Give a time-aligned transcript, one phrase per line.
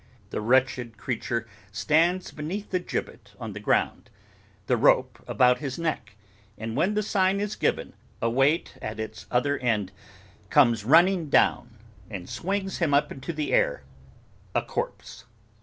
[0.31, 4.09] The wretched creature stands beneath the gibbet on the ground;
[4.65, 6.15] the rope about his neck;
[6.57, 9.91] and when the sign is given, a weight at its other end
[10.49, 11.77] comes running down,
[12.09, 15.25] and swings him up into the air—a corpse.